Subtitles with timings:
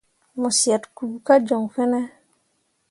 [0.39, 2.01] Mo syet kpu kah joŋ fene?